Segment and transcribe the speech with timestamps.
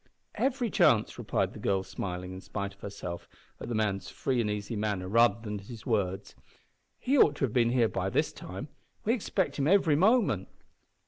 [0.33, 4.49] "Every chance," replied the girl, smiling, in spite of herself, at the man's free and
[4.49, 6.33] easy manner rather than his words.
[6.97, 8.69] "He ought to have been here by this time.
[9.05, 10.47] We expect him every moment."